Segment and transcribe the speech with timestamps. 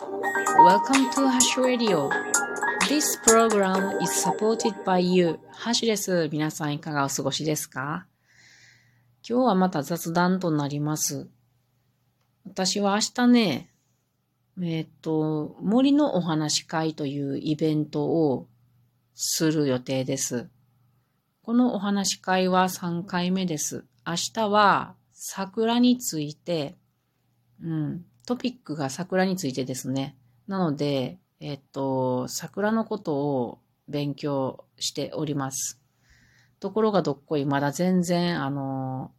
[0.00, 2.08] Welcome to Hash Radio.
[2.88, 5.38] This program is supported by you.
[5.52, 6.30] ハッシュです。
[6.32, 8.06] 皆さんいかがお過ごしですか？
[9.28, 11.28] 今日はまた雑談となります。
[12.46, 13.70] 私は明日ね、
[14.62, 18.48] えっ、と、森のお話会というイベントを
[19.14, 20.48] する予定です。
[21.42, 23.84] このお話会は3回目です。
[24.06, 26.78] 明日は桜について、
[27.62, 30.16] うん、トピックが桜についてですね。
[30.46, 33.58] なので、えっと、桜のことを
[33.88, 35.80] 勉強しております。
[36.60, 39.10] ところがどっこい、まだ全然、あの、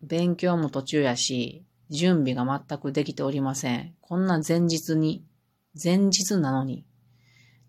[0.00, 3.96] 勉強も途中やし、準備が全くできておりません。
[4.00, 5.24] こんな前日に、
[5.82, 6.86] 前日なのに、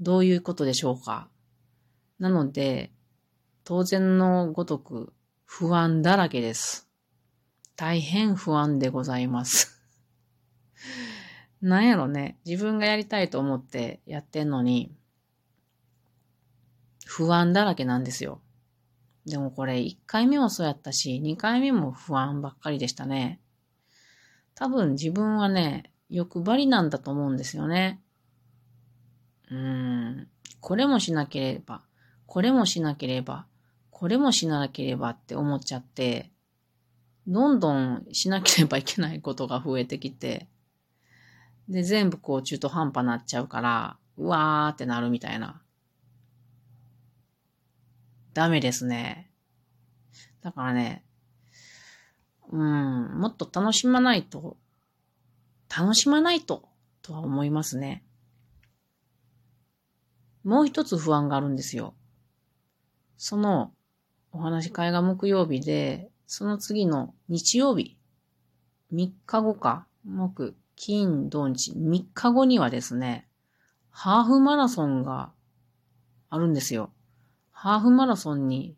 [0.00, 1.28] どういうことでしょうか。
[2.18, 2.90] なので、
[3.62, 5.12] 当然のごとく
[5.44, 6.88] 不安だらけです。
[7.76, 9.71] 大変不安でございます。
[11.62, 12.36] なんやろね。
[12.44, 14.92] 自分がやりたいと思ってやってんのに、
[17.06, 18.40] 不安だらけなんですよ。
[19.26, 23.40] でもこれ1回目もそうやったし、2回目も不安ばっかりでしたね。
[24.56, 28.00] 多分自分はね、欲張りなんだと思うんですよね。
[29.48, 30.28] うーん。
[30.60, 31.82] これもしなければ、
[32.26, 33.46] これもしなければ、
[33.90, 36.30] これもしなければって思っちゃって、
[37.28, 40.48] どんどんしなければいけないことが増えてきて、
[41.68, 45.62] で、全部こう中途半端なっちゃうから、うわーってなるみたいな。
[48.34, 49.30] ダメですね。
[50.42, 51.04] だからね、
[52.50, 54.56] うん、もっと楽しまないと、
[55.74, 56.68] 楽しまないと、
[57.00, 58.04] とは思いますね。
[60.44, 61.94] もう一つ不安があるんですよ。
[63.16, 63.72] その、
[64.32, 67.96] お話し会が木曜日で、その次の日曜日、
[68.92, 73.28] 3日後か、木、金、土日、3日後にはですね、
[73.90, 75.30] ハーフマラソンが
[76.28, 76.90] あるんですよ。
[77.52, 78.74] ハーフマラソンに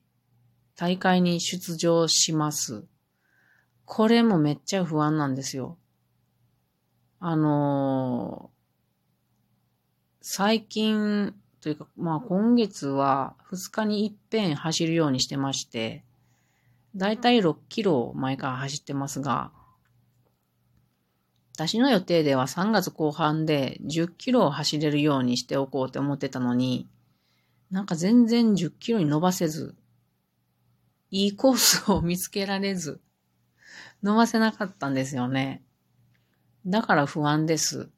[0.77, 2.85] 大会に出場します。
[3.87, 5.79] これもめっちゃ不安なんですよ。
[7.21, 8.55] あのー、
[10.21, 16.05] 最近というか、まあ今月は2日に一遍走るようにしてまして、
[16.95, 19.53] だいたい6キロ前から走ってますが、
[21.55, 26.89] 私の予定では3月後半で10キロを走れるようにしておこうって思ってたのに、
[27.71, 29.77] なんか全然10キロに伸ばせず、
[31.13, 33.01] いいコースを見つけられず、
[34.03, 35.63] 伸ばせなかったんですよね。
[36.67, 37.89] だから不安です。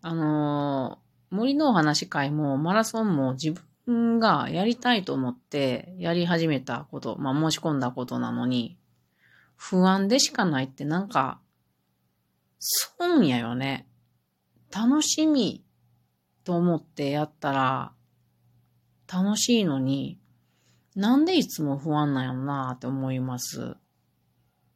[0.00, 3.52] あのー、森のお話会もマラソンも自
[3.84, 8.78] 分がやりたいと思ってやり始めたこと、まあ申し込んだことなのに、
[9.56, 11.40] 不安でしかないってなんか、
[12.58, 13.86] 損やよね。
[14.74, 15.64] 楽しみ
[16.44, 17.92] と思ってやったら、
[19.12, 20.18] 楽しいのに、
[20.96, 23.76] なんでいつも不安なんやろなって思います。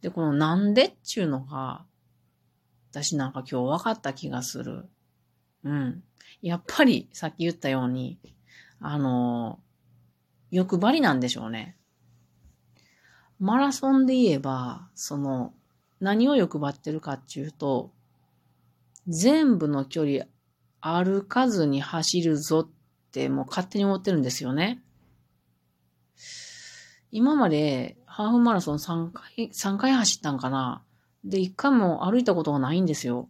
[0.01, 1.85] で、このなんでっちゅうのが、
[2.91, 4.89] 私なんか今日分かった気がする。
[5.65, 6.03] うん。
[6.43, 8.19] やっぱりさっき言ったように、
[8.81, 9.61] あの、
[10.51, 11.78] 欲張りなんでしょうね。
[13.39, 15.55] マラソンで言えば、その、
[16.01, 17.93] 何を欲張ってるかっていうと、
[19.07, 20.27] 全部の距離
[20.81, 22.69] 歩かずに走るぞっ
[23.11, 24.83] てもう勝手に思ってるんですよね。
[27.11, 30.83] 今までハーフマラソン3回、3回走ったんかな
[31.25, 33.29] で、1回も歩いたことがないんですよ。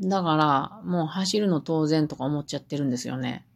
[0.00, 3.46] だから、もう走るの当然とか思っちゃってるんですよね。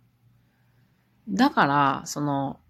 [1.28, 2.60] だから、その、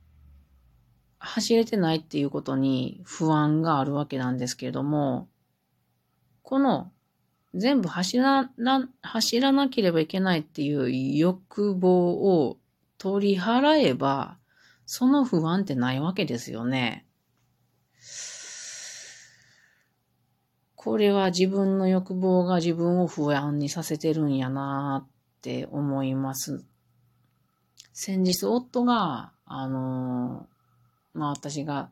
[1.25, 5.29] 走れてないっていうことに不安があるわけなんですけれども、
[6.43, 6.93] この
[7.55, 12.59] 全部走らな、走らなければいけないっていう欲望を
[12.99, 14.39] 取り払えば、
[14.87, 17.07] その不安ってないわけですよね。
[20.75, 26.65] これは自分の欲望が自分を不安にさせてるんやなって思います。
[27.95, 30.47] 先日夫が、あの
[31.15, 31.91] まあ私が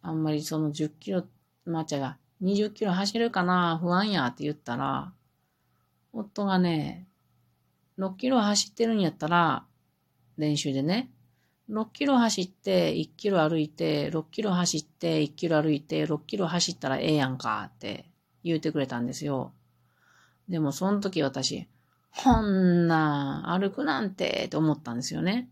[0.00, 1.24] あんまりその10キロ、
[1.64, 5.12] まあちゃが20キロ走るかな不安やって言ったら、
[6.12, 7.06] 夫がね、
[7.98, 9.64] 6キロ走ってるんやったら、
[10.38, 11.10] 練習でね、
[11.70, 18.06] 6キロ走って1キロ歩いて、6キロ走って1キロ歩いて、6キロ走ったらええやんかって
[18.42, 19.52] 言うてくれたんですよ。
[20.48, 21.68] でもその時私、
[22.10, 25.48] ほんな歩くなんてって思ったんですよね。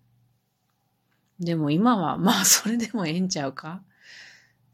[1.40, 3.82] でも今は、まあそれでもええんちゃうか？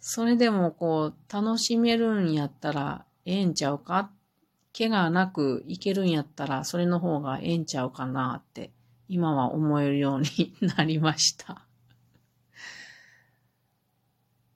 [0.00, 4.10] それでもこう、楽しめるんやったらええんちゃうか？
[4.76, 8.72] 怪我なくいけるんやったら、それの方がええんちゃうかなって、
[9.08, 11.62] 今は思えるようになりました。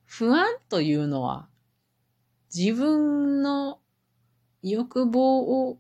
[0.05, 1.49] 不安というのは、
[2.55, 3.79] 自分の
[4.63, 5.79] 欲望を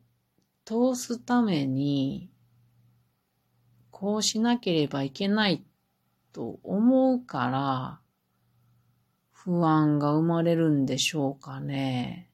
[0.64, 2.30] 通すために、
[3.90, 5.62] こうしなければいけない
[6.32, 8.00] と思うから、
[9.32, 12.30] 不安が生まれるんでしょうかね。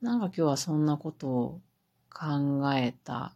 [0.00, 1.60] なんか今日はそんなことを
[2.08, 3.34] 考えた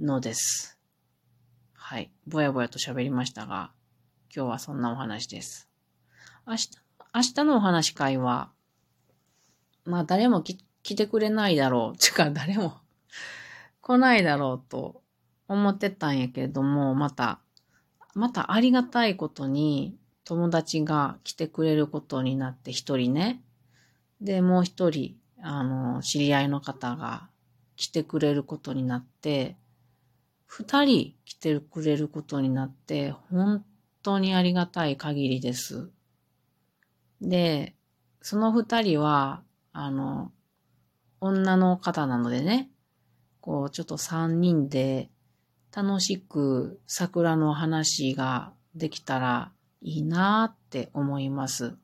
[0.00, 0.78] のです。
[1.74, 2.10] はい。
[2.26, 3.70] ぼやぼやと喋りましたが、
[4.34, 5.68] 今日はそんなお話です。
[6.46, 6.70] 明日、
[7.14, 8.50] 明日のお話会は、
[9.84, 10.56] まあ誰も来
[10.96, 11.98] てくれないだろう。
[11.98, 12.74] ちか誰も
[13.80, 15.02] 来ないだろうと
[15.46, 17.40] 思ってたんやけれども、また、
[18.14, 23.42] またありがたいことに友達が来てくれることになって一人ね。
[24.20, 27.28] で、もう一人、あの、知り合いの方が
[27.76, 29.56] 来てくれることになって、
[30.46, 33.64] 二人来てくれることになって、本
[34.02, 35.90] 当にありがたい限りです。
[37.20, 37.74] で、
[38.22, 40.32] その二人は、あの、
[41.20, 42.70] 女の方なのでね、
[43.40, 45.10] こう、ちょっと三人で
[45.74, 49.50] 楽しく桜の話ができたら
[49.82, 51.76] いいなって思います。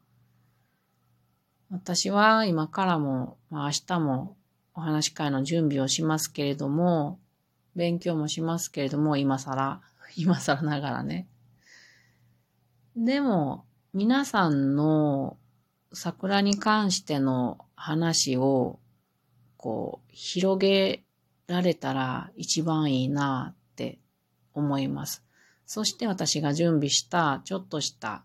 [1.72, 4.36] 私は今からも、まあ、明日も
[4.74, 7.18] お話し会の準備をしますけれども、
[7.74, 9.80] 勉強もしますけれども、今更、
[10.16, 11.26] 今更ながらね。
[12.96, 15.36] でも、皆さんの
[15.92, 18.78] 桜に関しての話を、
[19.56, 21.04] こう、広げ
[21.48, 23.98] られたら一番いいなって
[24.52, 25.24] 思います。
[25.64, 28.24] そして私が準備したちょっとした、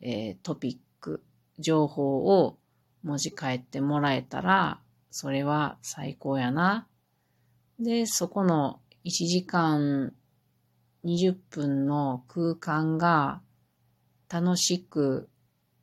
[0.00, 1.22] えー、トピック、
[1.58, 2.56] 情報を
[3.02, 4.80] 文字変えてもらえたら、
[5.10, 6.86] それは最高やな。
[7.78, 10.14] で、そこの1時間
[11.04, 13.42] 20分の空間が
[14.30, 15.28] 楽しく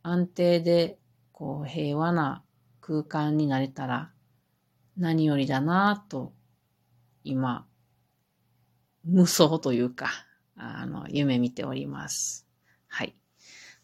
[0.02, 0.98] 安定で
[1.34, 2.44] こう平和な
[2.82, 4.12] 空間になれたら
[4.96, 6.34] 何よりだなぁと
[7.24, 7.66] 今
[9.08, 10.10] 無双というか
[10.56, 12.46] あの夢見ております。
[12.88, 13.16] はい。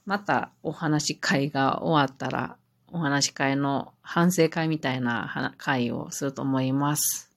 [0.06, 7.32] またお話会が終わったらお話会の反省会みたいな会をすると思います。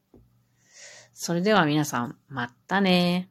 [1.14, 3.30] それでは皆さん、またね